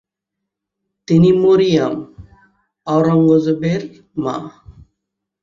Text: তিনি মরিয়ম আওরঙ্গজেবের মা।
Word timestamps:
তিনি 1.07 1.29
মরিয়ম 1.43 1.95
আওরঙ্গজেবের 2.87 3.81
মা। 4.23 4.35